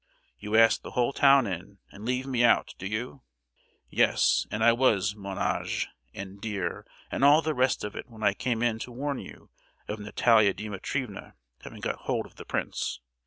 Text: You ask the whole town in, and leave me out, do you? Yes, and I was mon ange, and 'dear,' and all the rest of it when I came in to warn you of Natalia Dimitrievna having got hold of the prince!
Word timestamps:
You 0.39 0.55
ask 0.55 0.81
the 0.81 0.89
whole 0.97 1.13
town 1.13 1.45
in, 1.45 1.77
and 1.91 2.03
leave 2.05 2.25
me 2.25 2.43
out, 2.43 2.73
do 2.79 2.87
you? 2.87 3.21
Yes, 3.87 4.47
and 4.49 4.63
I 4.63 4.73
was 4.73 5.15
mon 5.15 5.37
ange, 5.37 5.89
and 6.11 6.41
'dear,' 6.41 6.87
and 7.11 7.23
all 7.23 7.43
the 7.43 7.53
rest 7.53 7.83
of 7.83 7.95
it 7.95 8.09
when 8.09 8.23
I 8.23 8.33
came 8.33 8.63
in 8.63 8.79
to 8.79 8.91
warn 8.91 9.19
you 9.19 9.51
of 9.87 9.99
Natalia 9.99 10.55
Dimitrievna 10.55 11.35
having 11.61 11.81
got 11.81 11.97
hold 11.97 12.25
of 12.25 12.37
the 12.37 12.45
prince! 12.45 12.99